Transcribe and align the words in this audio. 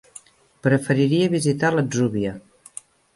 Preferiria 0.67 1.27
visitar 1.33 1.71
l'Atzúbia. 1.75 2.33